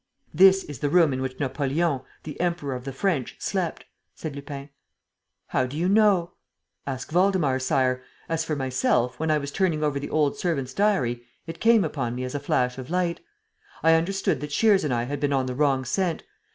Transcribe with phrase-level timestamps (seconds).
[0.33, 3.85] "This is the room in which Napoleon, the Emperor of the French slept,"
[4.15, 4.71] said Lupin.
[5.49, 6.31] "How do you know?"
[6.87, 8.01] "Ask Waldemar, Sire.
[8.27, 12.15] As for myself, when I was turning over the old servants' diary, it came upon
[12.15, 13.19] me as a flash of light.
[13.83, 16.23] I understood that Shears and I had been on the wrong scent.